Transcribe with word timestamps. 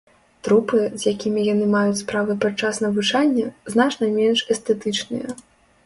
Трупы, 0.45 0.79
з 1.01 1.11
якімі 1.11 1.43
яны 1.53 1.67
маюць 1.75 2.01
справы 2.03 2.33
падчас 2.47 2.75
навучання, 2.87 3.47
значна 3.75 4.13
менш 4.21 4.39
эстэтычныя. 4.57 5.41